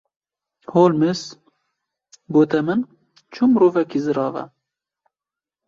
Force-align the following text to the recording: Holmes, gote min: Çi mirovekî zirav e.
Holmes, 0.71 1.21
gote 2.33 2.61
min: 2.65 2.79
Çi 3.33 3.43
mirovekî 3.51 3.99
zirav 4.05 4.35
e. 4.43 4.45